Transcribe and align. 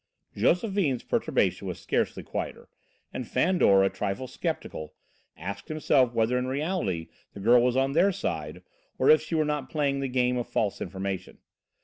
Josephine's 0.35 1.03
perturbation 1.03 1.67
was 1.67 1.79
scarcely 1.79 2.23
quieter, 2.23 2.67
and 3.13 3.27
Fandor, 3.27 3.83
a 3.83 3.89
trifle 3.91 4.25
skeptical, 4.25 4.95
asked 5.37 5.67
himself 5.67 6.11
whether 6.15 6.39
in 6.39 6.47
reality 6.47 7.09
the 7.33 7.39
girl 7.39 7.61
was 7.61 7.77
on 7.77 7.91
their 7.91 8.11
side 8.11 8.63
or 8.97 9.11
if 9.11 9.21
she 9.21 9.35
were 9.35 9.45
not 9.45 9.69
playing 9.69 9.99
the 9.99 10.07
game 10.07 10.37
of 10.37 10.47
false 10.47 10.81
information. 10.81 11.37